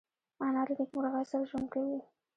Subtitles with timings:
[0.45, 1.97] انا له نیکمرغۍ سره ژوند کوي